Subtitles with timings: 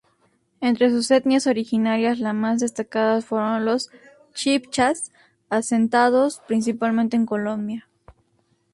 [0.61, 3.91] Entre sus etnias originarias la más destacada fueron los
[4.33, 5.11] chibchas,
[5.51, 7.87] asentados principalmente en Colombia.